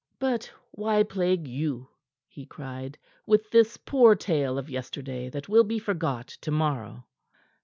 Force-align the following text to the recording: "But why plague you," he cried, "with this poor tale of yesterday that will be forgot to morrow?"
"But 0.17 0.51
why 0.71 1.03
plague 1.03 1.47
you," 1.47 1.89
he 2.27 2.47
cried, 2.47 2.97
"with 3.27 3.51
this 3.51 3.77
poor 3.77 4.15
tale 4.15 4.57
of 4.57 4.67
yesterday 4.67 5.29
that 5.29 5.47
will 5.47 5.63
be 5.63 5.77
forgot 5.77 6.25
to 6.29 6.49
morrow?" 6.49 7.05